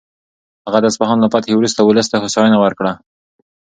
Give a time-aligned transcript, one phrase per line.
[0.65, 2.93] هغه د اصفهان له فتحې وروسته ولس ته هوساینه ورکړه.